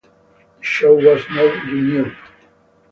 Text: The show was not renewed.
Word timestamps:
The 0.57 0.63
show 0.63 0.95
was 0.95 1.23
not 1.29 1.63
renewed. 1.65 2.17